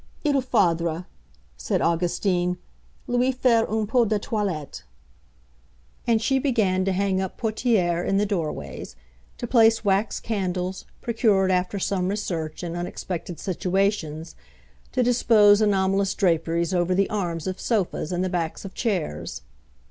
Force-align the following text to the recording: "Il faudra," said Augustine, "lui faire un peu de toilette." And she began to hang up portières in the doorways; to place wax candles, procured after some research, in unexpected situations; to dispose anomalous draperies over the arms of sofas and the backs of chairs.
"Il 0.23 0.41
faudra," 0.41 1.05
said 1.57 1.79
Augustine, 1.79 2.57
"lui 3.05 3.31
faire 3.31 3.69
un 3.69 3.85
peu 3.85 4.03
de 4.03 4.17
toilette." 4.17 4.81
And 6.07 6.19
she 6.19 6.39
began 6.39 6.83
to 6.85 6.91
hang 6.91 7.21
up 7.21 7.39
portières 7.39 8.07
in 8.07 8.17
the 8.17 8.25
doorways; 8.25 8.95
to 9.37 9.45
place 9.45 9.85
wax 9.85 10.19
candles, 10.19 10.85
procured 11.01 11.51
after 11.51 11.77
some 11.77 12.07
research, 12.07 12.63
in 12.63 12.75
unexpected 12.75 13.39
situations; 13.39 14.35
to 14.91 15.03
dispose 15.03 15.61
anomalous 15.61 16.15
draperies 16.15 16.73
over 16.73 16.95
the 16.95 17.07
arms 17.11 17.45
of 17.45 17.61
sofas 17.61 18.11
and 18.11 18.23
the 18.23 18.27
backs 18.27 18.65
of 18.65 18.73
chairs. 18.73 19.43